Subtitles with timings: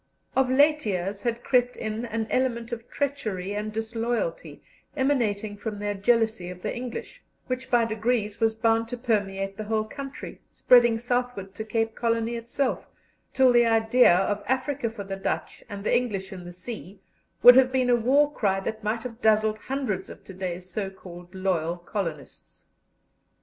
[0.35, 4.63] Of late years had crept in an element of treachery and disloyalty,
[4.97, 9.65] emanating from their jealousy of the English, which by degrees was bound to permeate the
[9.65, 12.87] whole country, spreading southward to Cape Colony itself,
[13.31, 16.99] till the idea of "Africa for the Dutch, and the English in the sea,"
[17.43, 20.89] would have been a war cry that might have dazzled hundreds of to day's so
[20.89, 22.65] called loyal colonists.